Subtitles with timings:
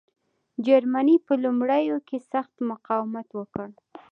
[0.65, 3.67] جرمني په لومړیو کې سخت مقاومت وکړ.